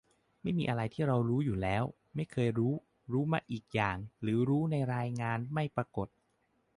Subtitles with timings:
[0.45, 1.83] มีอะไรที่เรารู้อยู่แล้ว
[2.15, 2.73] ไม่เคยรู้
[3.11, 6.07] รู้มาอีกอย่าง หรือรู้แต่ในรายงานไม่ปรากฏ